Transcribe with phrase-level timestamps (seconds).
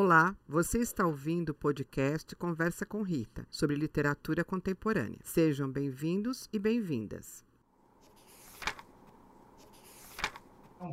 [0.00, 5.18] Olá, você está ouvindo o podcast Conversa com Rita sobre literatura contemporânea.
[5.24, 7.44] Sejam bem-vindos e bem-vindas.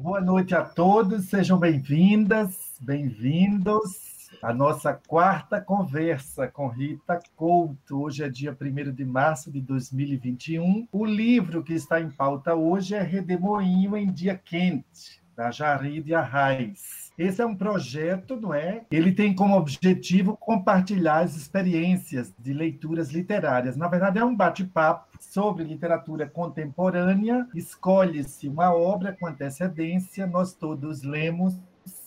[0.01, 8.01] Boa noite a todos, sejam bem-vindas, bem-vindos à nossa quarta conversa com Rita Couto.
[8.01, 10.87] Hoje é dia 1 de março de 2021.
[10.91, 17.04] O livro que está em pauta hoje é Redemoinho em Dia Quente, da Jaride Arraes.
[17.17, 18.83] Esse é um projeto, não é?
[18.91, 23.77] Ele tem como objetivo compartilhar as experiências de leituras literárias.
[23.77, 27.47] Na verdade, é um bate-papo sobre literatura contemporânea.
[27.55, 31.57] Escolhe-se uma obra com antecedência, nós todos lemos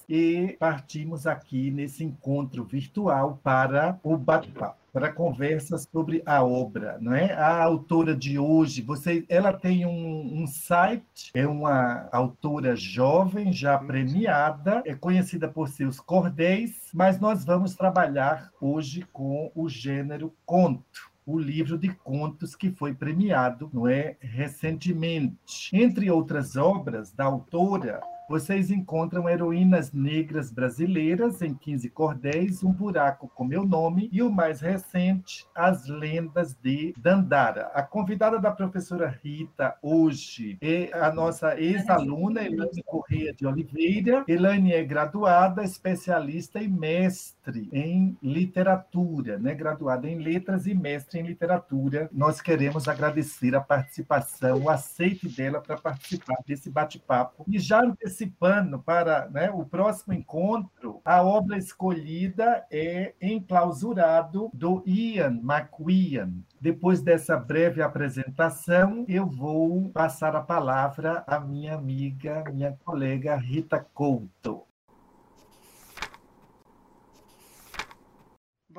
[0.09, 7.15] e partimos aqui nesse encontro virtual para o bate-papo, para conversas sobre a obra, não
[7.15, 7.35] é?
[7.35, 13.77] A autora de hoje, você, ela tem um, um site, é uma autora jovem, já
[13.77, 21.09] premiada, é conhecida por seus cordéis, mas nós vamos trabalhar hoje com o gênero conto
[21.29, 25.69] o livro de contos que foi premiado, não é, recentemente.
[25.75, 33.27] Entre outras obras da autora, vocês encontram heroínas negras brasileiras em 15 cordéis, Um Buraco
[33.35, 37.71] com Meu Nome e o mais recente, As Lendas de Dandara.
[37.73, 44.25] A convidada da professora Rita hoje é a nossa ex-aluna, Elane Correia de Oliveira.
[44.29, 49.55] Elane é graduada, especialista e mestre em literatura, né?
[49.55, 52.11] graduada em letras e mestre em literatura.
[52.13, 57.45] Nós queremos agradecer a participação, o aceite dela para participar desse bate-papo.
[57.49, 64.83] E já antecipar antecipando para né, o próximo encontro, a obra escolhida é Enclausurado, do
[64.85, 66.45] Ian McQueen.
[66.61, 73.87] Depois dessa breve apresentação, eu vou passar a palavra à minha amiga, minha colega Rita
[73.95, 74.68] Couto.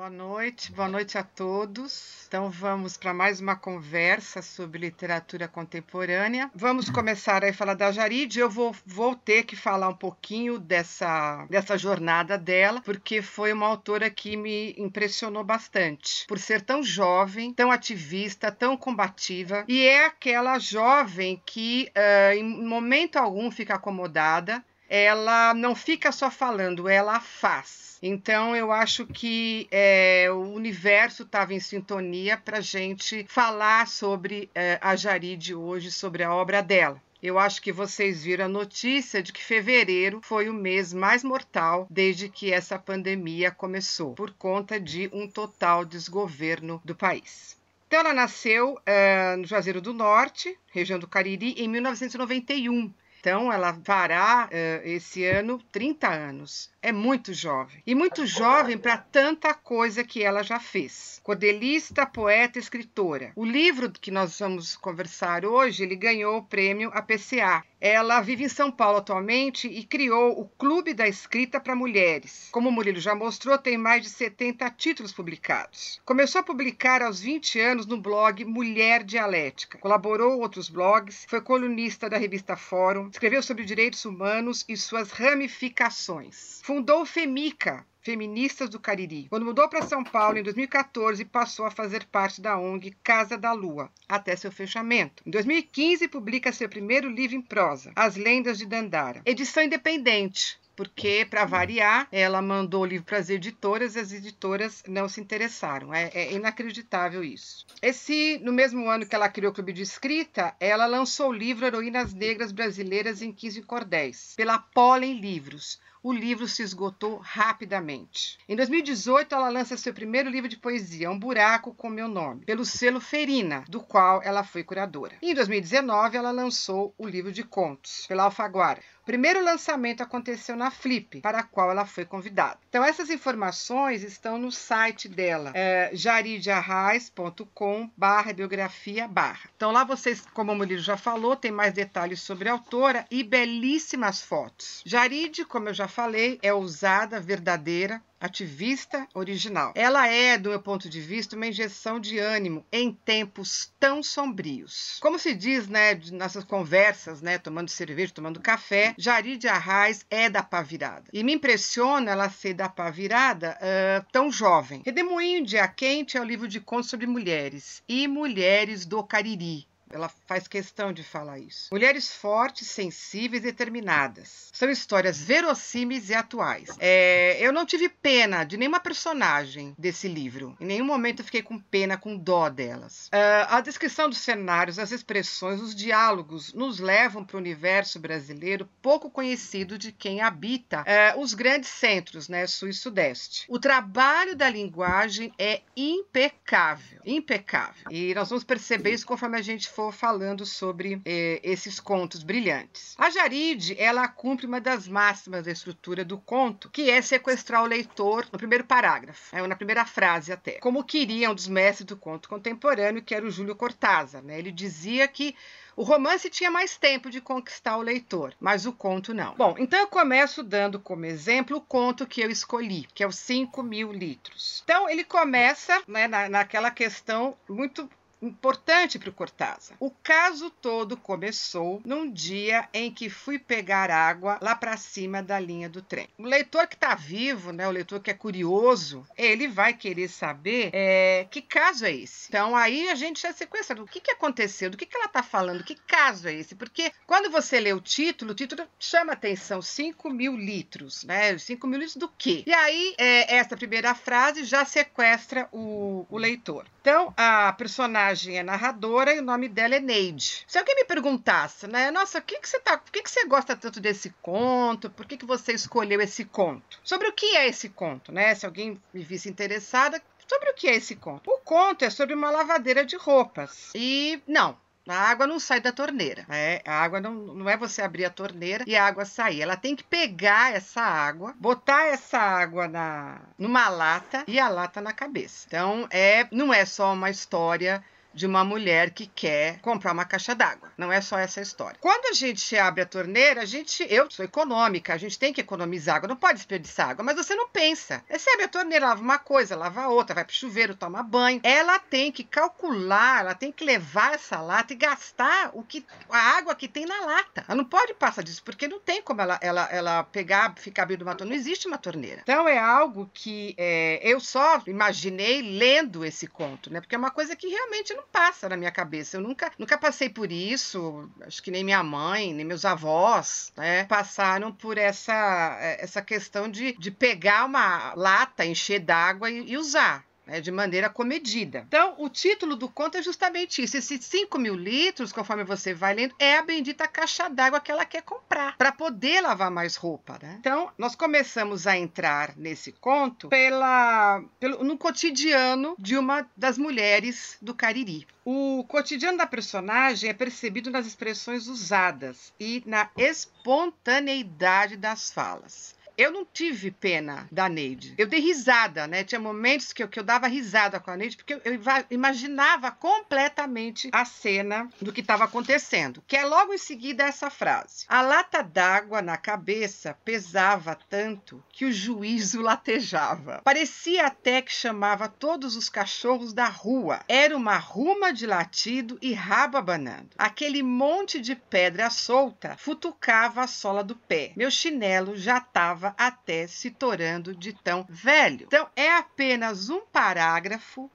[0.00, 2.24] Boa noite, boa noite a todos.
[2.26, 6.50] Então vamos para mais uma conversa sobre literatura contemporânea.
[6.54, 8.40] Vamos começar a falar da Jaride.
[8.40, 13.66] Eu vou, vou ter que falar um pouquinho dessa, dessa jornada dela, porque foi uma
[13.66, 19.66] autora que me impressionou bastante, por ser tão jovem, tão ativista, tão combativa.
[19.68, 24.64] E é aquela jovem que, uh, em momento algum, fica acomodada.
[24.88, 31.52] Ela não fica só falando, ela faz então eu acho que é, o universo estava
[31.52, 37.00] em sintonia para a gente falar sobre é, a Jaride hoje, sobre a obra dela.
[37.22, 41.86] Eu acho que vocês viram a notícia de que fevereiro foi o mês mais mortal
[41.90, 47.60] desde que essa pandemia começou, por conta de um total desgoverno do país.
[47.86, 52.90] Então, ela nasceu uh, no Juazeiro do Norte, região do Cariri, em 1991.
[53.18, 56.70] Então, ela fará uh, esse ano 30 anos.
[56.82, 57.82] É muito jovem.
[57.86, 61.20] E muito jovem para tanta coisa que ela já fez.
[61.22, 63.32] Cordelista, poeta, escritora.
[63.36, 67.62] O livro que nós vamos conversar hoje, ele ganhou o prêmio APCA.
[67.78, 72.48] Ela vive em São Paulo atualmente e criou o Clube da Escrita para Mulheres.
[72.50, 76.00] Como o Murilo já mostrou, tem mais de 70 títulos publicados.
[76.04, 79.78] Começou a publicar aos 20 anos no blog Mulher Dialética.
[79.78, 85.10] Colaborou em outros blogs, foi colunista da revista Fórum, escreveu sobre direitos humanos e suas
[85.10, 86.60] ramificações.
[86.70, 89.26] Fundou o FEMICA, Feministas do Cariri.
[89.28, 93.50] Quando mudou para São Paulo em 2014, passou a fazer parte da ONG Casa da
[93.50, 95.20] Lua, até seu fechamento.
[95.26, 99.20] Em 2015, publica seu primeiro livro em prosa, As Lendas de Dandara.
[99.26, 104.84] Edição independente, porque, para variar, ela mandou o livro para as editoras e as editoras
[104.86, 105.92] não se interessaram.
[105.92, 107.66] É, é, inacreditável isso.
[107.82, 111.66] Esse, no mesmo ano que ela criou o Clube de Escrita, ela lançou o livro
[111.66, 118.38] Heroínas Negras Brasileiras em 15 Cordéis, pela Pollen Livros o livro se esgotou rapidamente.
[118.48, 122.64] Em 2018, ela lança seu primeiro livro de poesia, Um Buraco com Meu Nome, pelo
[122.64, 125.16] selo Ferina, do qual ela foi curadora.
[125.20, 128.80] Em 2019, ela lançou o livro de contos, pela Alfaguara.
[129.02, 132.58] O primeiro lançamento aconteceu na Flip, para a qual ela foi convidada.
[132.68, 139.50] Então, essas informações estão no site dela, é jaridiarrais.com barra biografia barra.
[139.56, 143.24] Então, lá vocês, como o Murilo já falou, tem mais detalhes sobre a autora e
[143.24, 144.82] belíssimas fotos.
[144.84, 149.72] Jaride, como eu já falei, é ousada, verdadeira, ativista original.
[149.74, 154.98] Ela é, do meu ponto de vista, uma injeção de ânimo em tempos tão sombrios.
[155.00, 160.28] Como se diz, né, nessas conversas, né, tomando cerveja, tomando café, Jari de Arraes é
[160.28, 161.04] da pá virada.
[161.12, 164.82] E me impressiona ela ser da pá virada uh, tão jovem.
[164.84, 169.69] Redemoinho de A Quente é o livro de contos sobre mulheres e mulheres do Cariri
[169.92, 171.68] Ela faz questão de falar isso.
[171.72, 174.48] Mulheres fortes, sensíveis e determinadas.
[174.52, 176.68] São histórias verossímeis e atuais.
[176.78, 180.56] É, eu não tive pena de nenhuma personagem desse livro.
[180.60, 183.08] Em nenhum momento eu fiquei com pena, com dó delas.
[183.08, 188.68] Uh, a descrição dos cenários, as expressões, os diálogos nos levam para o universo brasileiro
[188.80, 193.44] pouco conhecido de quem habita uh, os grandes centros, né, sul e sudeste.
[193.48, 197.90] O trabalho da linguagem é impecável, impecável.
[197.90, 202.94] E nós vamos perceber isso conforme a gente for falando sobre eh, esses contos brilhantes.
[202.98, 207.66] A Jaride, ela cumpre uma das máximas da estrutura do conto, que é sequestrar o
[207.66, 211.96] leitor no primeiro parágrafo, é, na primeira frase até, como queria um dos mestres do
[211.96, 214.22] conto contemporâneo, que era o Júlio Cortázar.
[214.22, 214.38] Né?
[214.38, 215.34] Ele dizia que
[215.76, 219.34] o romance tinha mais tempo de conquistar o leitor, mas o conto não.
[219.34, 223.16] Bom, então eu começo dando como exemplo o conto que eu escolhi, que é os
[223.16, 224.60] 5 mil litros.
[224.64, 227.88] Então ele começa né, na, naquela questão muito
[228.22, 229.76] importante para o Cortázar.
[229.80, 235.38] O caso todo começou num dia em que fui pegar água lá para cima da
[235.38, 236.08] linha do trem.
[236.18, 240.70] O leitor que está vivo, né, o leitor que é curioso, ele vai querer saber
[240.72, 242.28] é, que caso é esse.
[242.28, 245.22] Então aí a gente já sequestra o que, que aconteceu, do que, que ela está
[245.22, 246.54] falando, que caso é esse?
[246.54, 251.36] Porque quando você lê o título, o título chama atenção, 5 mil litros, né?
[251.36, 252.44] 5 mil litros do quê?
[252.46, 256.66] E aí é, essa primeira frase já sequestra o, o leitor.
[256.80, 260.44] Então a personagem personagem é narradora e o nome dela é Neide.
[260.46, 263.24] Se alguém me perguntasse, né, nossa, o que, que você tá, por que, que você
[263.26, 264.90] gosta tanto desse conto?
[264.90, 266.78] Por que, que você escolheu esse conto?
[266.82, 268.34] Sobre o que é esse conto, né?
[268.34, 271.30] Se alguém me visse interessada, sobre o que é esse conto?
[271.30, 273.70] O conto é sobre uma lavadeira de roupas.
[273.74, 274.56] E não,
[274.88, 276.24] a água não sai da torneira.
[276.28, 276.60] Né?
[276.66, 279.42] A água não, não é você abrir a torneira e a água sair.
[279.42, 284.80] Ela tem que pegar essa água, botar essa água na, numa lata e a lata
[284.80, 285.46] na cabeça.
[285.46, 290.34] Então, é, não é só uma história de uma mulher que quer comprar uma caixa
[290.34, 290.72] d'água.
[290.76, 291.78] Não é só essa história.
[291.80, 295.40] Quando a gente abre a torneira, a gente, eu sou econômica, a gente tem que
[295.40, 298.02] economizar água, não pode desperdiçar água, mas você não pensa.
[298.10, 301.40] Você abre a torneira, lava uma coisa, lava outra, vai pro chuveiro, toma banho.
[301.42, 306.18] Ela tem que calcular, ela tem que levar essa lata e gastar o que a
[306.36, 307.44] água que tem na lata.
[307.46, 311.02] Ela não pode passar disso, porque não tem como ela, ela, ela pegar, ficar abrindo
[311.02, 311.36] uma torneira.
[311.36, 312.20] Não existe uma torneira.
[312.22, 316.80] Então é algo que é, eu só imaginei lendo esse conto, né?
[316.80, 319.16] Porque é uma coisa que realmente não passa na minha cabeça.
[319.16, 323.84] Eu nunca, nunca passei por isso, acho que nem minha mãe, nem meus avós, né,
[323.84, 330.09] passaram por essa, essa questão de, de pegar uma lata, encher d'água e, e usar
[330.30, 331.64] né, de maneira comedida.
[331.66, 333.76] Então, o título do conto é justamente isso.
[333.76, 337.84] Esses 5 mil litros, conforme você vai lendo, é a bendita caixa d'água que ela
[337.84, 340.18] quer comprar para poder lavar mais roupa.
[340.22, 340.36] Né?
[340.38, 347.36] Então, nós começamos a entrar nesse conto pela, pelo, no cotidiano de uma das mulheres
[347.42, 348.06] do Cariri.
[348.24, 355.74] O cotidiano da personagem é percebido nas expressões usadas e na espontaneidade das falas.
[356.00, 357.94] Eu não tive pena da Neide.
[357.98, 359.04] Eu dei risada, né?
[359.04, 361.60] Tinha momentos que eu, que eu dava risada com a Neide, porque eu, eu
[361.90, 366.02] imaginava completamente a cena do que estava acontecendo.
[366.06, 371.66] Que é logo em seguida essa frase: A lata d'água na cabeça pesava tanto que
[371.66, 373.42] o juízo latejava.
[373.44, 377.00] Parecia até que chamava todos os cachorros da rua.
[377.06, 380.08] Era uma ruma de latido e rabo abanando.
[380.16, 384.32] Aquele monte de pedra solta futucava a sola do pé.
[384.34, 388.46] Meu chinelo já estava até se torando de tão velho.
[388.46, 390.90] Então, é apenas um parágrafo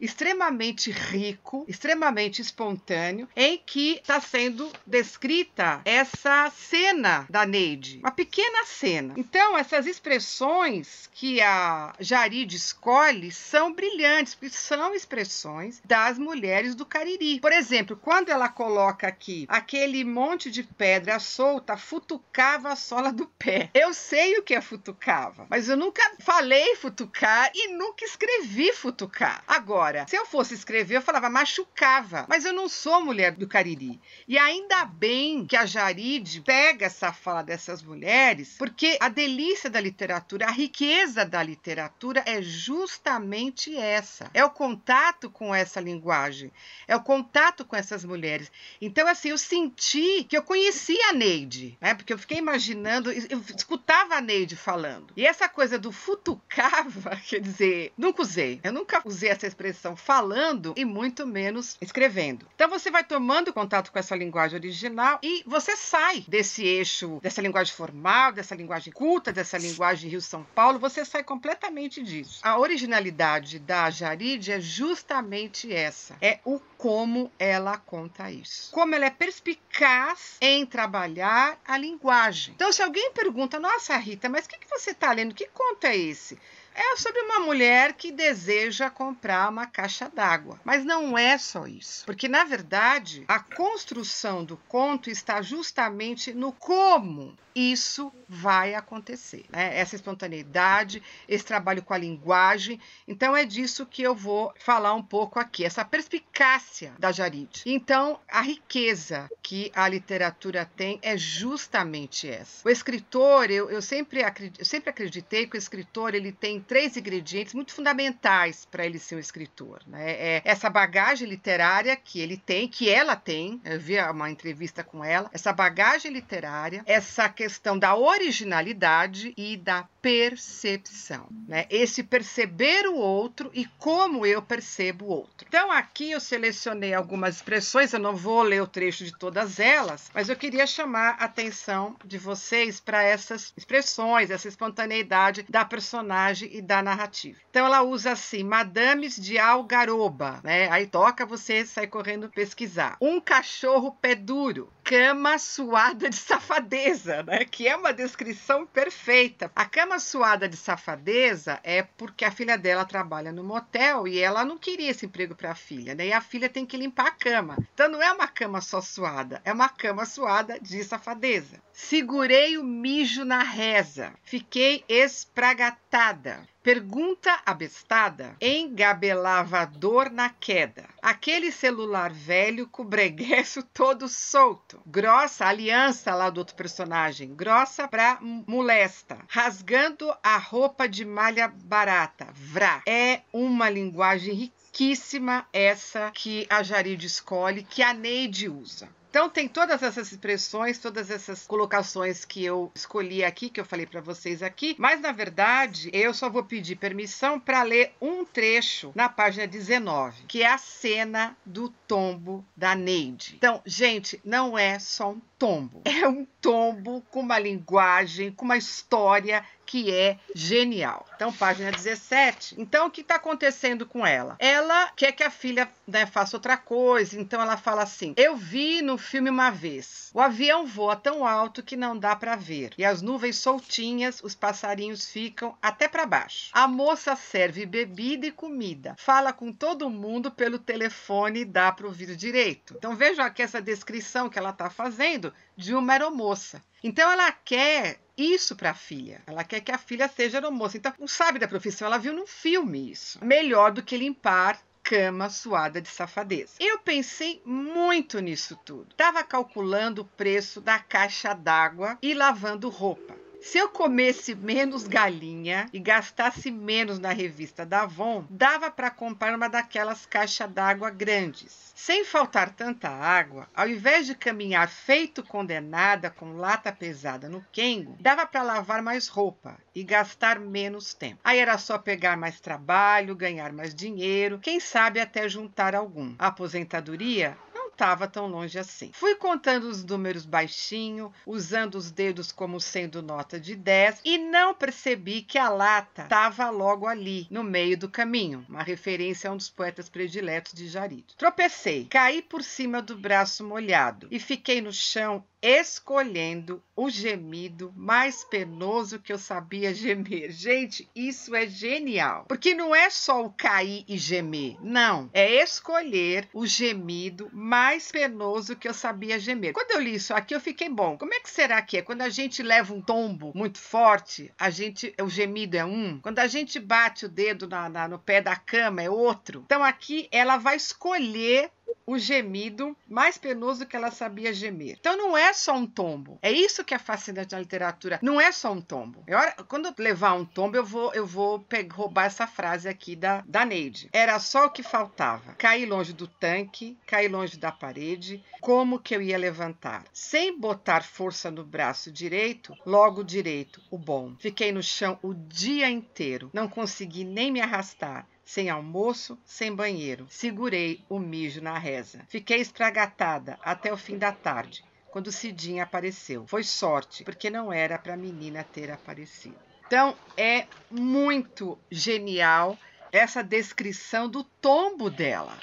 [0.00, 8.64] extremamente rico, extremamente espontâneo, em que está sendo descrita essa cena da Neide, uma pequena
[8.64, 9.14] cena.
[9.16, 16.84] Então, essas expressões que a Jaride escolhe são brilhantes, porque são expressões das mulheres do
[16.84, 17.40] Cariri.
[17.40, 23.26] Por exemplo, quando ela coloca aqui aquele monte de pedra solta futucava a sola do
[23.26, 23.70] pé.
[23.74, 29.42] Eu sei o que é futucava, mas eu nunca falei futucar e nunca escrevi futucar.
[29.46, 32.26] Agora, Se eu fosse escrever, eu falava machucava.
[32.28, 34.00] Mas eu não sou mulher do Cariri.
[34.26, 39.80] E ainda bem que a Jaride pega essa fala dessas mulheres, porque a delícia da
[39.80, 44.30] literatura, a riqueza da literatura é justamente essa.
[44.34, 46.50] É o contato com essa linguagem,
[46.88, 48.50] é o contato com essas mulheres.
[48.80, 51.94] Então, assim, eu senti que eu conhecia a Neide, né?
[51.94, 55.12] Porque eu fiquei imaginando, eu escutava a Neide falando.
[55.16, 58.60] E essa coisa do futucava, quer dizer, nunca usei.
[58.62, 62.48] Eu nunca usei essa expressão expressão falando e muito menos escrevendo.
[62.54, 67.42] Então você vai tomando contato com essa linguagem original e você sai desse eixo, dessa
[67.42, 72.40] linguagem formal, dessa linguagem culta, dessa linguagem Rio-São Paulo, você sai completamente disso.
[72.42, 78.70] A originalidade da Jarid é justamente essa: é o como ela conta isso.
[78.72, 82.54] Como ela é perspicaz em trabalhar a linguagem.
[82.54, 85.34] Então, se alguém pergunta, nossa, Rita, mas o que, que você está lendo?
[85.34, 86.38] Que conto é esse?
[86.78, 90.60] É sobre uma mulher que deseja comprar uma caixa d'água.
[90.62, 92.04] Mas não é só isso.
[92.04, 99.46] Porque, na verdade, a construção do conto está justamente no como isso vai acontecer.
[99.48, 99.78] Né?
[99.78, 102.78] Essa espontaneidade, esse trabalho com a linguagem.
[103.08, 107.62] Então, é disso que eu vou falar um pouco aqui, essa perspicácia da Jarid.
[107.64, 112.68] Então, a riqueza que a literatura tem é justamente essa.
[112.68, 114.20] O escritor, eu, eu, sempre,
[114.58, 119.16] eu sempre acreditei que o escritor ele tem três ingredientes muito fundamentais para ele ser
[119.16, 119.80] um escritor.
[119.86, 120.10] Né?
[120.12, 125.04] É essa bagagem literária que ele tem, que ela tem, eu vi uma entrevista com
[125.04, 131.66] ela, essa bagagem literária, essa questão da originalidade e da percepção, né?
[131.68, 135.44] Esse perceber o outro e como eu percebo o outro.
[135.48, 140.08] Então aqui eu selecionei algumas expressões, eu não vou ler o trecho de todas elas,
[140.14, 146.50] mas eu queria chamar a atenção de vocês para essas expressões, essa espontaneidade da personagem
[146.52, 147.40] e da narrativa.
[147.50, 150.70] Então ela usa assim, Madames de Algaroba, né?
[150.70, 152.96] Aí toca você sai correndo pesquisar.
[153.00, 157.44] Um cachorro pé duro, cama suada de safadeza, né?
[157.44, 159.50] Que é uma descrição perfeita.
[159.56, 164.44] A cama suada de safadeza é porque a filha dela trabalha no motel e ela
[164.44, 166.06] não queria esse emprego para a filha, né?
[166.06, 167.58] E a filha tem que limpar a cama.
[167.74, 171.60] Então não é uma cama só suada, é uma cama suada de safadeza.
[171.72, 176.46] Segurei o mijo na reza, fiquei espragatada.
[176.66, 180.84] Pergunta abestada, engabelava dor na queda.
[181.00, 184.82] Aquele celular velho com breguesso todo solto.
[184.84, 189.16] Grossa aliança lá do outro personagem, grossa pra molesta.
[189.28, 192.82] Rasgando a roupa de malha barata, vrá.
[192.84, 198.88] É uma linguagem riquíssima essa que a Jarid escolhe, que a Neide usa.
[199.16, 203.86] Então tem todas essas expressões, todas essas colocações que eu escolhi aqui, que eu falei
[203.86, 208.92] para vocês aqui, mas na verdade eu só vou pedir permissão para ler um trecho
[208.94, 213.36] na página 19, que é a cena do tombo da Neide.
[213.38, 218.58] Então, gente, não é só um tombo, é um tombo com uma linguagem, com uma
[218.58, 221.04] história que é genial.
[221.16, 222.54] Então, página 17.
[222.58, 224.36] Então, o que está acontecendo com ela?
[224.38, 228.80] Ela quer que a filha né, faça outra coisa, então ela fala assim: Eu vi
[228.80, 230.10] no filme uma vez.
[230.14, 234.34] O avião voa tão alto que não dá para ver, e as nuvens soltinhas, os
[234.34, 236.50] passarinhos ficam até para baixo.
[236.52, 241.86] A moça serve bebida e comida, fala com todo mundo pelo telefone e dá para
[241.86, 242.74] ouvir direito.
[242.78, 246.62] Então, vejam aqui essa descrição que ela está fazendo de uma aeromoça.
[246.86, 249.22] Então ela quer isso para a filha.
[249.26, 250.76] Ela quer que a filha seja aeromoça.
[250.76, 253.24] Então não sabe da profissão, ela viu num filme isso.
[253.24, 256.52] Melhor do que limpar cama suada de safadeza.
[256.60, 258.86] Eu pensei muito nisso tudo.
[258.92, 263.25] Estava calculando o preço da caixa d'água e lavando roupa.
[263.46, 269.32] Se eu comesse menos galinha e gastasse menos na revista da Avon, dava para comprar
[269.36, 271.72] uma daquelas caixas d'água grandes.
[271.72, 277.96] Sem faltar tanta água, ao invés de caminhar feito condenada com lata pesada no quengo,
[278.00, 281.20] dava para lavar mais roupa e gastar menos tempo.
[281.22, 286.16] Aí era só pegar mais trabalho, ganhar mais dinheiro, quem sabe até juntar algum.
[286.18, 287.38] A aposentadoria
[287.76, 288.90] estava tão longe assim.
[288.94, 294.54] Fui contando os números baixinho, usando os dedos como sendo nota de 10 e não
[294.54, 299.36] percebi que a lata estava logo ali, no meio do caminho, uma referência a um
[299.36, 301.04] dos poetas prediletos de Jarid.
[301.18, 308.24] Tropecei, caí por cima do braço molhado e fiquei no chão escolhendo o gemido mais
[308.24, 310.30] penoso que eu sabia gemer.
[310.32, 312.24] Gente, isso é genial.
[312.26, 314.56] Porque não é só o cair e gemer.
[314.60, 315.08] Não.
[315.14, 319.52] É escolher o gemido mais penoso que eu sabia gemer.
[319.52, 320.98] Quando eu li isso aqui, eu fiquei bom.
[320.98, 321.82] Como é que será que é?
[321.82, 326.00] Quando a gente leva um tombo muito forte, a gente, o gemido é um.
[326.00, 329.42] Quando a gente bate o dedo na, na, no pé da cama, é outro.
[329.46, 331.50] Então aqui ela vai escolher
[331.86, 334.76] o gemido mais penoso que ela sabia gemer.
[334.78, 336.18] Então não é só um tombo.
[336.20, 338.00] É isso que é fascinante na literatura.
[338.02, 339.04] Não é só um tombo.
[339.06, 342.96] Eu, quando eu levar um tombo, eu vou, eu vou pegar, roubar essa frase aqui
[342.96, 343.88] da, da Neide.
[343.92, 345.34] Era só o que faltava.
[345.34, 348.22] Cair longe do tanque, cair longe da parede.
[348.40, 349.84] Como que eu ia levantar?
[349.92, 354.14] Sem botar força no braço direito, logo direito, o bom.
[354.18, 356.30] Fiquei no chão o dia inteiro.
[356.32, 360.06] Não consegui nem me arrastar sem almoço, sem banheiro.
[360.10, 362.04] Segurei o mijo na reza.
[362.08, 366.26] Fiquei estragatada até o fim da tarde, quando Cidinha apareceu.
[366.26, 369.38] Foi sorte, porque não era para a menina ter aparecido.
[369.66, 372.58] Então, é muito genial
[372.90, 375.36] essa descrição do tombo dela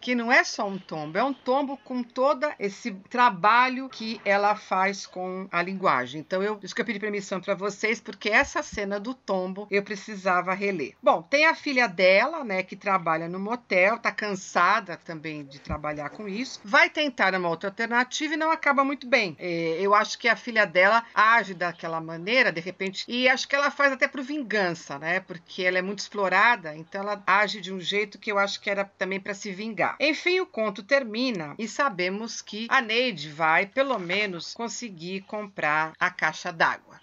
[0.00, 4.54] que não é só um tombo, é um tombo com todo esse trabalho que ela
[4.54, 6.20] faz com a linguagem.
[6.20, 9.82] Então, eu, isso que eu pedi permissão para vocês, porque essa cena do tombo eu
[9.82, 10.94] precisava reler.
[11.02, 16.10] Bom, tem a filha dela, né, que trabalha no motel, tá cansada também de trabalhar
[16.10, 19.36] com isso, vai tentar uma outra alternativa e não acaba muito bem.
[19.38, 23.54] É, eu acho que a filha dela age daquela maneira, de repente, e acho que
[23.54, 27.72] ela faz até por vingança, né, porque ela é muito explorada, então ela age de
[27.72, 29.71] um jeito que eu acho que era também para se vingar.
[30.00, 36.10] Enfim, o conto termina e sabemos que a Neide vai, pelo menos, conseguir comprar a
[36.10, 37.00] caixa d'água.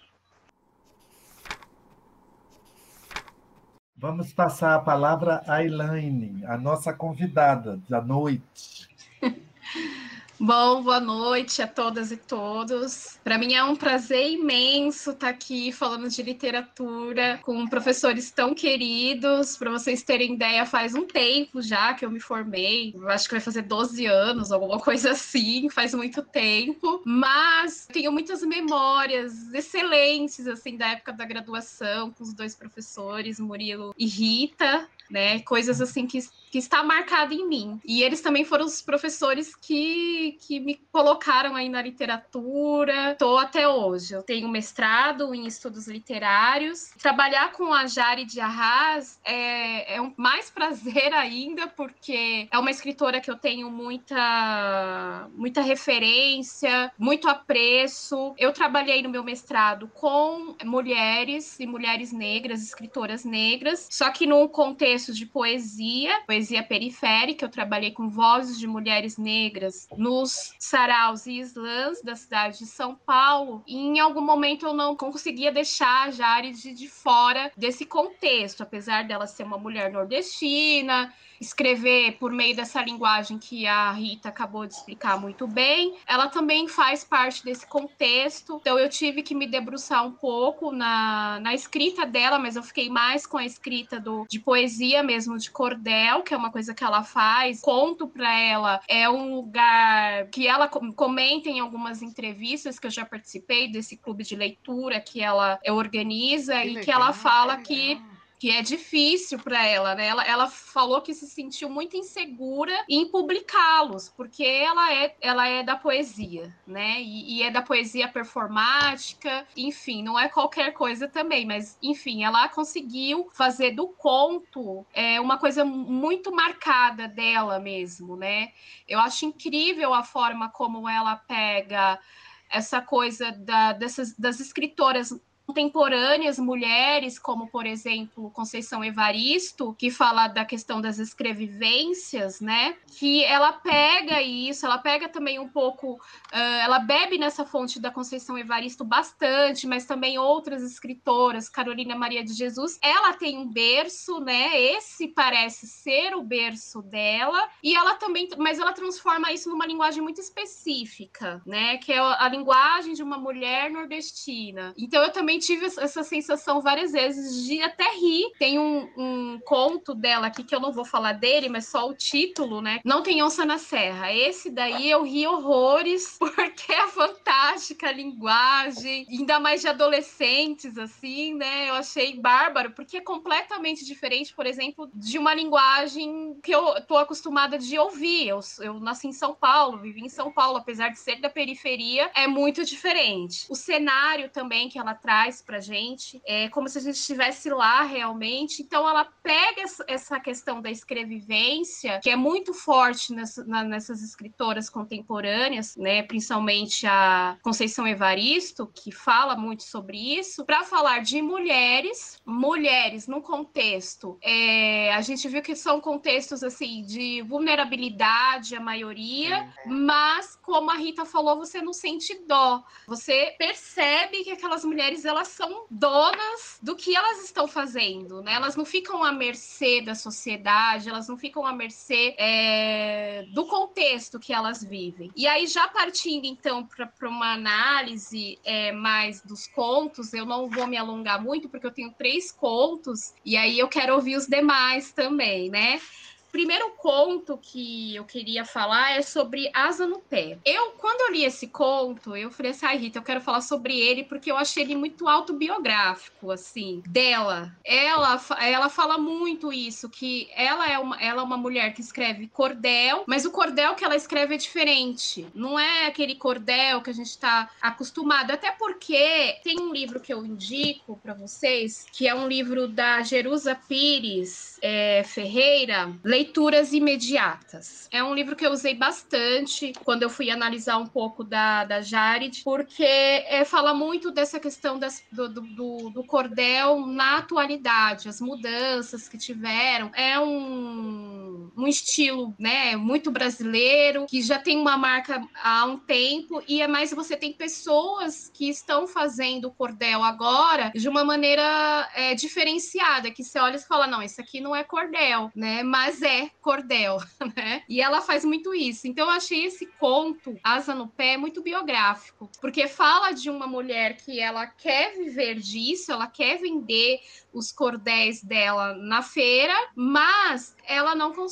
[3.96, 8.88] Vamos passar a palavra à Elaine, a nossa convidada da noite.
[10.42, 13.18] Bom, boa noite a todas e todos.
[13.22, 18.54] Para mim é um prazer imenso estar tá aqui falando de literatura com professores tão
[18.54, 19.58] queridos.
[19.58, 22.94] Para vocês terem ideia, faz um tempo já que eu me formei.
[23.08, 27.02] acho que vai fazer 12 anos, alguma coisa assim, faz muito tempo.
[27.04, 33.94] Mas tenho muitas memórias excelentes assim da época da graduação com os dois professores, Murilo
[33.98, 35.40] e Rita né?
[35.40, 37.80] Coisas assim que, que está marcado em mim.
[37.84, 43.12] E eles também foram os professores que, que me colocaram aí na literatura.
[43.12, 44.14] Estou até hoje.
[44.14, 46.90] Eu tenho mestrado em estudos literários.
[46.98, 52.70] Trabalhar com a Jari de Arras é, é um mais prazer ainda, porque é uma
[52.70, 58.34] escritora que eu tenho muita, muita referência, muito apreço.
[58.36, 64.48] Eu trabalhei no meu mestrado com mulheres e mulheres negras, escritoras negras, só que num
[64.48, 67.44] contexto de poesia, poesia periférica.
[67.44, 72.94] Eu trabalhei com vozes de mulheres negras nos saraus e slams da cidade de São
[72.94, 73.62] Paulo.
[73.66, 78.62] E em algum momento eu não conseguia deixar a Jari de, de fora desse contexto,
[78.62, 84.66] apesar dela ser uma mulher nordestina escrever por meio dessa linguagem que a Rita acabou
[84.66, 88.58] de explicar muito bem, ela também faz parte desse contexto.
[88.60, 92.90] Então eu tive que me debruçar um pouco na, na escrita dela, mas eu fiquei
[92.90, 96.84] mais com a escrita do, de poesia mesmo, de cordel, que é uma coisa que
[96.84, 97.60] ela faz.
[97.60, 103.04] Conto para ela é um lugar que ela comenta em algumas entrevistas que eu já
[103.04, 107.96] participei desse clube de leitura que ela organiza que e legal, que ela fala que,
[107.96, 108.09] que
[108.40, 110.06] que é difícil para ela, né?
[110.06, 115.62] Ela, ela falou que se sentiu muito insegura em publicá-los, porque ela é, ela é
[115.62, 117.02] da poesia, né?
[117.02, 122.48] E, e, é da poesia performática, enfim, não é qualquer coisa também, mas enfim, ela
[122.48, 128.52] conseguiu fazer do conto é, uma coisa muito marcada dela mesmo, né?
[128.88, 132.00] Eu acho incrível a forma como ela pega
[132.48, 135.12] essa coisa da, dessas, das escritoras
[135.50, 142.76] contemporâneas mulheres, como por exemplo Conceição Evaristo, que fala da questão das escrevivências, né?
[142.86, 147.90] Que ela pega isso, ela pega também um pouco, uh, ela bebe nessa fonte da
[147.90, 154.20] Conceição Evaristo bastante, mas também outras escritoras, Carolina Maria de Jesus, ela tem um berço,
[154.20, 154.56] né?
[154.56, 160.00] Esse parece ser o berço dela, e ela também, mas ela transforma isso numa linguagem
[160.00, 161.76] muito específica, né?
[161.78, 164.72] Que é a linguagem de uma mulher nordestina.
[164.78, 168.30] Então eu também tive essa sensação várias vezes de até rir.
[168.38, 171.94] Tem um, um, conto dela aqui que eu não vou falar dele, mas só o
[171.94, 172.80] título, né?
[172.84, 174.12] Não tem onça na serra.
[174.12, 181.34] Esse daí eu ri horrores, porque é fantástica a linguagem, ainda mais de adolescentes, assim,
[181.34, 181.70] né?
[181.70, 186.96] Eu achei bárbaro, porque é completamente diferente, por exemplo, de uma linguagem que eu tô
[186.96, 188.28] acostumada de ouvir.
[188.28, 192.10] Eu, eu nasci em São Paulo, vivi em São Paulo, apesar de ser da periferia,
[192.14, 193.46] é muito diferente.
[193.48, 197.48] O cenário também que ela traz traz para gente, é como se a gente estivesse
[197.48, 198.62] lá realmente.
[198.62, 204.68] Então, ela pega essa questão da escrevivência, que é muito forte nessa, na, nessas escritoras
[204.68, 212.20] contemporâneas, né, principalmente a Conceição Evaristo, que fala muito sobre isso, para falar de mulheres,
[212.26, 214.18] mulheres no contexto.
[214.22, 220.74] É, a gente viu que são contextos assim de vulnerabilidade, a maioria, mas como a
[220.74, 226.74] Rita falou, você não sente dó, você percebe que aquelas mulheres elas são donas do
[226.74, 228.34] que elas estão fazendo, né?
[228.34, 234.18] Elas não ficam à mercê da sociedade, elas não ficam à mercê é, do contexto
[234.18, 235.10] que elas vivem.
[235.16, 240.66] E aí, já partindo então para uma análise é, mais dos contos, eu não vou
[240.66, 244.92] me alongar muito, porque eu tenho três contos, e aí eu quero ouvir os demais
[244.92, 245.80] também, né?
[246.30, 250.38] Primeiro conto que eu queria falar é sobre Asa no Pé.
[250.44, 253.78] Eu, quando eu li esse conto, eu falei assim, ai, Rita, eu quero falar sobre
[253.78, 257.54] ele porque eu achei ele muito autobiográfico, assim, dela.
[257.64, 262.28] Ela, ela fala muito isso, que ela é uma, ela é uma mulher que escreve
[262.28, 265.26] cordel, mas o cordel que ela escreve é diferente.
[265.34, 268.30] Não é aquele cordel que a gente está acostumado.
[268.30, 273.02] Até porque tem um livro que eu indico para vocês, que é um livro da
[273.02, 277.88] Jerusa Pires é, Ferreira, Leituras Imediatas.
[277.90, 281.80] É um livro que eu usei bastante quando eu fui analisar um pouco da, da
[281.80, 288.20] Jared, porque é, fala muito dessa questão das, do, do, do, cordel na atualidade, as
[288.20, 289.90] mudanças que tiveram.
[289.94, 296.42] É um, um estilo né, muito brasileiro, que já tem uma marca há um tempo,
[296.46, 302.14] e é mais você tem pessoas que estão fazendo cordel agora de uma maneira é,
[302.14, 305.62] diferenciada, que você olha e fala, não, isso aqui não é cordel, né?
[305.62, 306.98] Mas é é cordel,
[307.36, 307.62] né?
[307.68, 308.86] E ela faz muito isso.
[308.86, 313.96] Então eu achei esse conto, Asa no Pé, muito biográfico, porque fala de uma mulher
[313.96, 317.00] que ela quer viver disso, ela quer vender
[317.32, 321.29] os cordéis dela na feira, mas ela não consegue,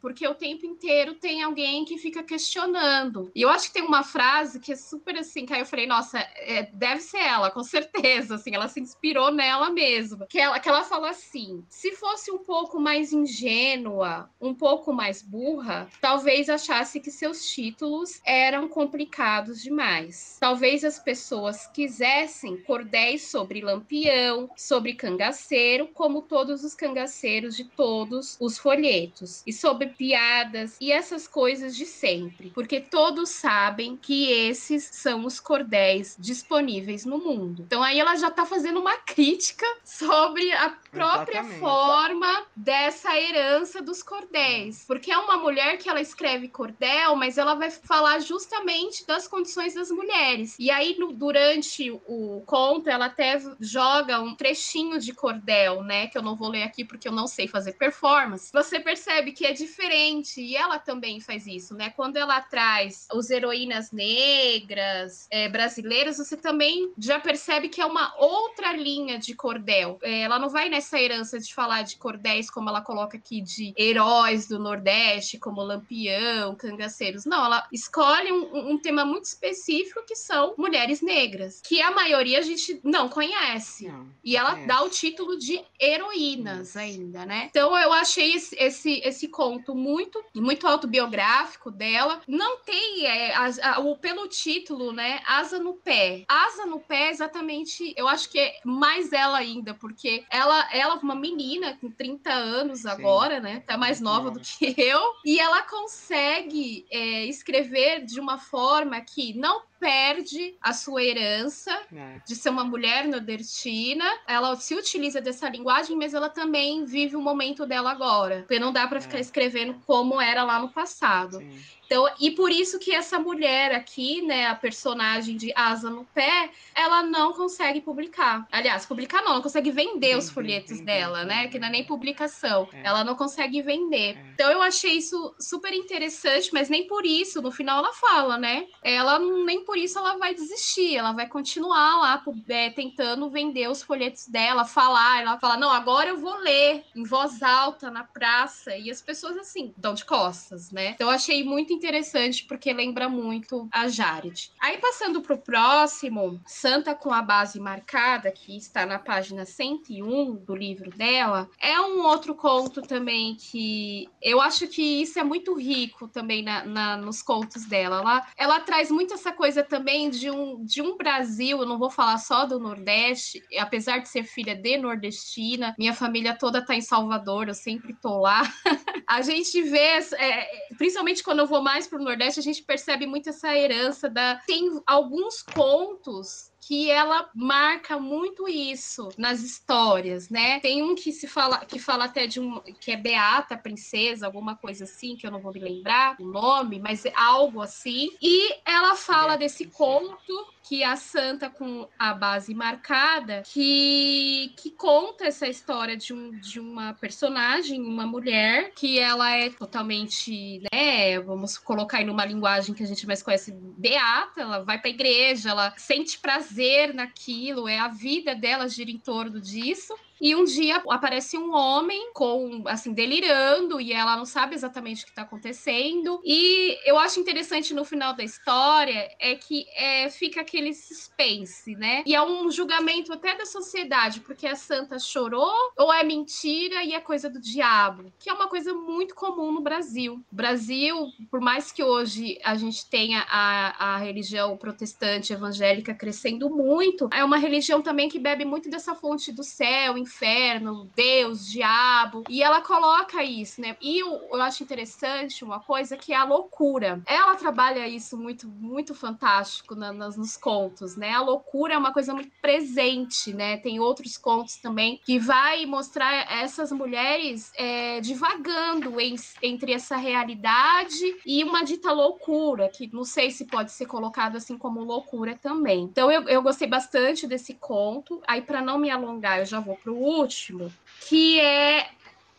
[0.00, 3.30] porque o tempo inteiro tem alguém que fica questionando.
[3.34, 5.86] E eu acho que tem uma frase que é super assim, que aí eu falei,
[5.86, 10.26] nossa, é, deve ser ela, com certeza, assim, ela se inspirou nela mesma.
[10.26, 15.22] Que ela, que ela fala assim: se fosse um pouco mais ingênua, um pouco mais
[15.22, 20.36] burra, talvez achasse que seus títulos eram complicados demais.
[20.40, 28.36] Talvez as pessoas quisessem cordéis sobre lampião, sobre cangaceiro, como todos os cangaceiros de todos
[28.40, 34.84] os folhetos, e sobre piadas e essas coisas de sempre, porque todos sabem que esses
[34.84, 37.62] são os cordéis disponíveis no mundo.
[37.66, 41.60] Então aí ela já está fazendo uma crítica sobre a própria Exatamente.
[41.60, 47.54] forma dessa herança dos cordéis, porque é uma mulher que ela escreve cordel, mas ela
[47.54, 50.56] vai falar justamente das condições das mulheres.
[50.58, 56.06] E aí no, durante o conto ela até joga um trechinho de de cordel, né?
[56.06, 58.50] Que eu não vou ler aqui porque eu não sei fazer performance.
[58.52, 61.90] Você percebe que é diferente e ela também faz isso, né?
[61.90, 68.14] Quando ela traz os heroínas negras é, brasileiras, você também já percebe que é uma
[68.18, 69.98] outra linha de cordel.
[70.02, 73.74] É, ela não vai nessa herança de falar de cordéis como ela coloca aqui de
[73.76, 77.24] heróis do Nordeste, como Lampião, cangaceiros.
[77.24, 82.38] Não, ela escolhe um, um tema muito específico que são mulheres negras, que a maioria
[82.38, 83.88] a gente não conhece.
[83.88, 84.66] Não, e ela é.
[84.66, 87.48] dá o título de heroínas ainda, né?
[87.50, 92.20] Então eu achei esse, esse, esse conto muito muito autobiográfico dela.
[92.26, 95.20] Não tem é, a, a, o pelo título, né?
[95.26, 96.24] Asa no pé.
[96.28, 97.92] Asa no pé, exatamente.
[97.96, 102.30] Eu acho que é mais ela ainda, porque ela ela é uma menina com 30
[102.30, 102.88] anos Sim.
[102.88, 103.60] agora, né?
[103.60, 109.32] Tá mais nova do que eu e ela consegue é, escrever de uma forma que
[109.34, 112.20] não perde a sua herança é.
[112.26, 114.04] de ser uma mulher nordestina.
[114.26, 118.40] Ela se utiliza dessa linguagem, mas ela também vive o momento dela agora.
[118.40, 119.20] Porque não dá para ficar é.
[119.20, 121.38] escrevendo como era lá no passado.
[121.38, 121.58] Sim.
[121.88, 126.50] Então, e por isso que essa mulher aqui, né, a personagem de Asa no Pé,
[126.74, 128.46] ela não consegue publicar.
[128.52, 131.48] Aliás, publicar não, ela consegue vender os folhetos dela, né?
[131.48, 132.68] Que não é nem publicação.
[132.74, 132.86] É.
[132.86, 134.18] Ela não consegue vender.
[134.18, 134.30] É.
[134.34, 138.66] Então eu achei isso super interessante, mas nem por isso, no final ela fala, né?
[138.82, 143.82] Ela nem por isso ela vai desistir, ela vai continuar lá é, tentando vender os
[143.82, 145.20] folhetos dela, falar.
[145.20, 148.74] Ela fala: não, agora eu vou ler em voz alta na praça.
[148.74, 150.92] E as pessoas assim, dão de costas, né?
[150.92, 154.50] Então eu achei muito interessante porque lembra muito a Jared.
[154.58, 160.34] Aí passando para o próximo, Santa com a base marcada, que está na página 101
[160.36, 165.52] do livro dela, é um outro conto também que eu acho que isso é muito
[165.52, 167.98] rico também na, na nos contos dela.
[167.98, 171.90] Ela, ela traz muito essa coisa também de um, de um Brasil, eu não vou
[171.90, 176.80] falar só do Nordeste, apesar de ser filha de nordestina, minha família toda tá em
[176.80, 178.42] Salvador, eu sempre tô lá.
[179.06, 183.06] a gente vê, é, principalmente quando eu vou mais para o Nordeste, a gente percebe
[183.06, 184.36] muito essa herança da.
[184.46, 190.60] Tem alguns contos que ela marca muito isso nas histórias, né?
[190.60, 194.56] Tem um que se fala que fala até de um que é Beata Princesa, alguma
[194.56, 198.10] coisa assim, que eu não vou me lembrar o nome, mas é algo assim.
[198.20, 205.24] E ela fala desse conto que a Santa com a base marcada, que, que conta
[205.24, 211.56] essa história de, um, de uma personagem, uma mulher, que ela é totalmente, né, vamos
[211.56, 215.48] colocar aí numa linguagem que a gente mais conhece, beata, ela vai para a igreja,
[215.48, 219.94] ela sente prazer naquilo, é a vida dela gira em torno disso.
[220.20, 225.04] E um dia aparece um homem com assim delirando e ela não sabe exatamente o
[225.04, 226.20] que está acontecendo.
[226.24, 232.02] E eu acho interessante no final da história é que é, fica aquele suspense, né?
[232.06, 236.94] E é um julgamento até da sociedade, porque a santa chorou ou é mentira e
[236.94, 240.22] é coisa do diabo, que é uma coisa muito comum no Brasil.
[240.30, 247.08] Brasil, por mais que hoje a gente tenha a, a religião protestante evangélica crescendo muito,
[247.12, 252.42] é uma religião também que bebe muito dessa fonte do céu, inferno, Deus, diabo, e
[252.42, 253.76] ela coloca isso, né?
[253.80, 257.02] E eu, eu acho interessante uma coisa que é a loucura.
[257.06, 261.12] Ela trabalha isso muito, muito fantástico na, nas, nos contos, né?
[261.12, 263.58] A loucura é uma coisa muito presente, né?
[263.58, 271.16] Tem outros contos também que vai mostrar essas mulheres é, divagando em, entre essa realidade
[271.26, 275.82] e uma dita loucura, que não sei se pode ser colocado assim como loucura também.
[275.82, 278.22] Então eu, eu gostei bastante desse conto.
[278.26, 280.72] Aí, para não me alongar, eu já vou pro último,
[281.08, 281.90] que é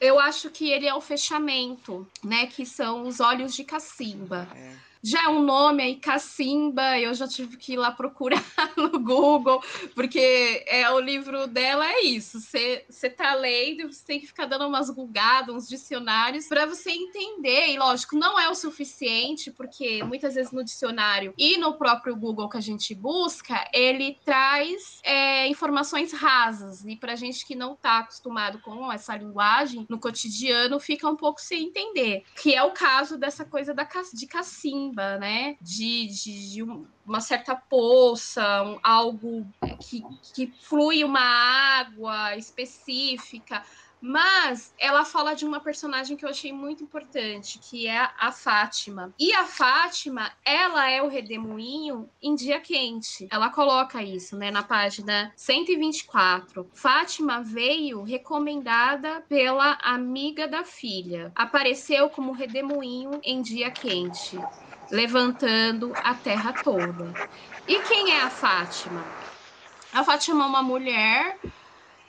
[0.01, 2.47] eu acho que ele é o fechamento, né?
[2.47, 4.47] Que são os olhos de cacimba.
[4.55, 8.43] É já é um nome aí, Cacimba, eu já tive que ir lá procurar
[8.75, 9.63] no Google,
[9.95, 12.39] porque é o livro dela é isso.
[12.41, 17.69] Você tá lendo, você tem que ficar dando umas googadas, uns dicionários, para você entender.
[17.69, 22.49] E lógico, não é o suficiente, porque muitas vezes no dicionário e no próprio Google
[22.49, 26.83] que a gente busca, ele traz é, informações rasas.
[26.85, 31.39] E para gente que não está acostumado com essa linguagem, no cotidiano fica um pouco
[31.39, 32.23] sem entender.
[32.41, 35.55] Que é o caso dessa coisa da, de cacimba né?
[35.61, 36.63] De, de, de
[37.05, 39.47] uma certa poça, um, algo
[39.79, 43.63] que, que flui uma água específica.
[44.01, 49.13] Mas ela fala de uma personagem que eu achei muito importante, que é a Fátima.
[49.19, 53.27] E a Fátima, ela é o redemoinho em dia quente.
[53.29, 56.69] Ela coloca isso, né, na página 124.
[56.73, 61.31] Fátima veio recomendada pela amiga da filha.
[61.35, 64.39] Apareceu como redemoinho em dia quente
[64.89, 67.17] levantando a terra toda.
[67.67, 69.13] E quem é a Fátima?
[69.91, 71.39] A Fátima é uma mulher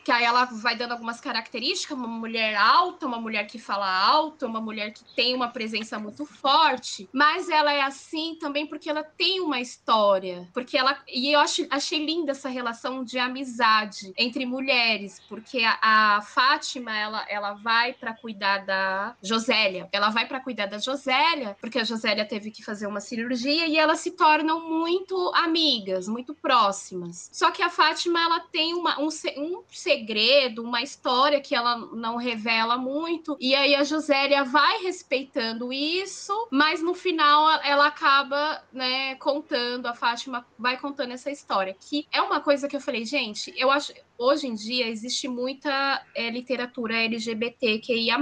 [0.05, 4.47] que aí ela vai dando algumas características, uma mulher alta, uma mulher que fala alto,
[4.47, 9.03] uma mulher que tem uma presença muito forte, mas ela é assim também porque ela
[9.03, 14.47] tem uma história, porque ela e eu acho, achei linda essa relação de amizade entre
[14.47, 20.41] mulheres, porque a, a Fátima ela, ela vai para cuidar da Josélia, ela vai para
[20.41, 24.69] cuidar da Josélia, porque a Josélia teve que fazer uma cirurgia e elas se tornam
[24.69, 27.29] muito amigas, muito próximas.
[27.33, 29.63] Só que a Fátima ela tem uma, um, um
[30.59, 33.37] uma história que ela não revela muito.
[33.41, 39.95] E aí a Josélia vai respeitando isso, mas no final ela acaba, né, contando, a
[39.95, 43.93] Fátima vai contando essa história, que é uma coisa que eu falei, gente, eu acho
[44.21, 48.19] hoje em dia existe muita é, literatura LGBTQIA+,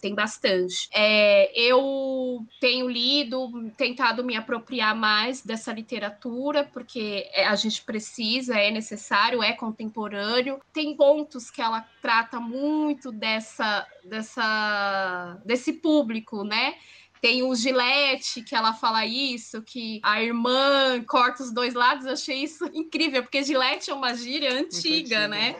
[0.00, 0.88] tem bastante.
[0.90, 8.58] É, eu tenho lido, tentado me apropriar mais dessa literatura, porque é, a gente precisa,
[8.58, 10.58] é necessário, é contemporâneo.
[10.72, 16.74] Tem pontos que ela trata muito dessa, dessa, desse público, né?
[17.22, 22.04] Tem o Gillette, que ela fala isso, que a irmã corta os dois lados.
[22.04, 25.54] Eu achei isso incrível, porque Gillette é uma gíria antiga, né?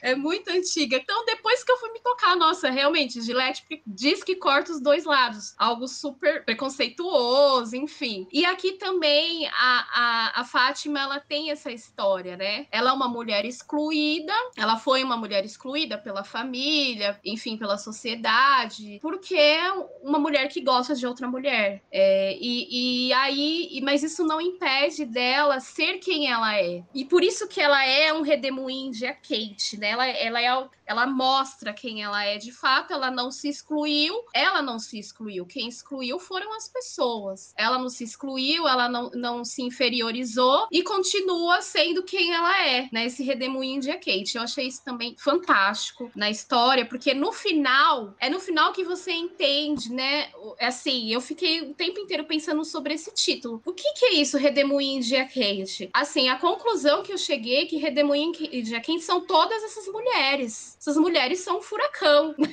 [0.00, 0.96] É muito antiga.
[0.96, 5.04] Então, depois que eu fui me tocar, nossa, realmente, Gillette diz que corta os dois
[5.04, 5.52] lados.
[5.58, 8.28] Algo super preconceituoso, enfim.
[8.32, 12.68] E aqui também a, a, a Fátima, ela tem essa história, né?
[12.70, 19.00] Ela é uma mulher excluída, ela foi uma mulher excluída pela família, enfim, pela sociedade,
[19.02, 21.82] porque é uma mulher que gosta de outra mulher.
[21.90, 26.82] É, e, e aí, mas isso não impede dela ser quem ela é.
[26.94, 29.90] E por isso que ela é um redemoinho de a Kate, né?
[29.90, 34.62] Ela, ela, é, ela mostra quem ela é de fato, ela não se excluiu, ela
[34.62, 35.46] não se excluiu.
[35.46, 37.52] Quem excluiu foram as pessoas.
[37.56, 42.88] Ela não se excluiu, ela não, não se inferiorizou e continua sendo quem ela é,
[42.92, 43.06] né?
[43.06, 44.36] Esse redemoinho de a Kate.
[44.36, 49.12] Eu achei isso também fantástico na história, porque no final, é no final que você
[49.12, 50.30] entende, né?
[50.60, 53.62] Assim, assim, eu fiquei o tempo inteiro pensando sobre esse título.
[53.64, 55.88] O que, que é isso, Redemoinho de Quente?
[55.92, 60.76] Assim, a conclusão que eu cheguei é que Redemoinho de Quente são todas essas mulheres.
[60.78, 62.50] Essas mulheres são um furacão, né?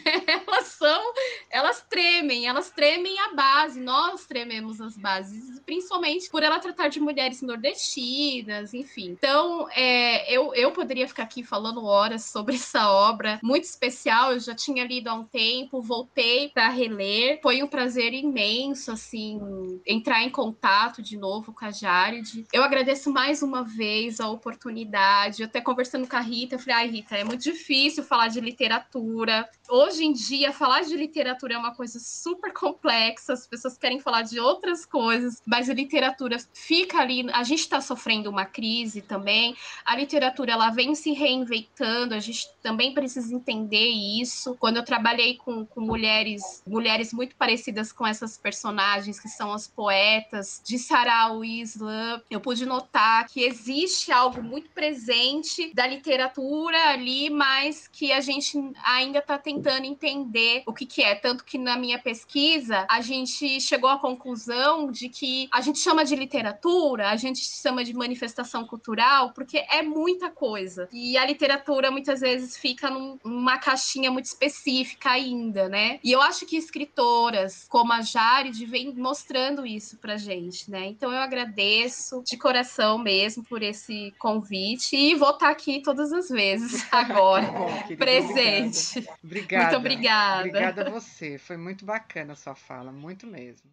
[0.48, 1.14] Elas são,
[1.50, 7.00] elas tremem, elas tremem a base, nós trememos as bases principalmente por ela tratar de
[7.00, 9.10] mulheres nordestinas, enfim.
[9.10, 14.32] Então, é, eu, eu poderia ficar aqui falando horas sobre essa obra muito especial.
[14.32, 17.42] Eu já tinha lido há um tempo, voltei para reler.
[17.42, 19.40] Foi um prazer imenso, assim,
[19.86, 22.46] entrar em contato de novo com a Jared.
[22.52, 25.42] Eu agradeço mais uma vez a oportunidade.
[25.42, 28.40] Eu até conversando com a Rita, eu falei, ai, Rita, é muito difícil falar de
[28.40, 29.50] literatura.
[29.70, 34.24] Hoje em dia, falar de literatura é uma coisa super complexa, as pessoas querem falar
[34.24, 37.26] de outras coisas, mas a literatura fica ali.
[37.32, 39.56] A gente está sofrendo uma crise também.
[39.86, 44.56] A literatura ela vem se reinventando, a gente também precisa entender isso.
[44.60, 49.68] Quando eu trabalhei com, com mulheres, mulheres muito parecidas com essas personagens, que são as
[49.68, 57.30] poetas, de Sarah Islam, eu pude notar que existe algo muito presente da literatura ali,
[57.30, 61.16] mas que a gente ainda está tentando entender o que, que é.
[61.16, 66.06] Tanto que na minha pesquisa, a gente chegou à conclusão de que a gente chama
[66.06, 70.88] de literatura, a gente chama de manifestação cultural, porque é muita coisa.
[70.92, 76.00] E a literatura muitas vezes fica num, numa caixinha muito específica ainda, né?
[76.04, 80.88] E eu acho que escritoras como a Jared vem mostrando isso pra gente, né?
[80.88, 86.30] Então eu agradeço de coração mesmo por esse convite e vou estar aqui todas as
[86.30, 89.08] vezes agora, bom, presente.
[89.24, 89.64] Obrigada.
[89.66, 90.48] Muito obrigada.
[90.48, 91.38] Obrigada a você.
[91.38, 93.70] Foi muito bacana a sua fala, muito mesmo.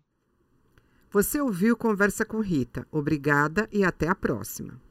[1.10, 2.86] Você ouviu Conversa com Rita.
[2.90, 4.84] Obrigada e até a próxima.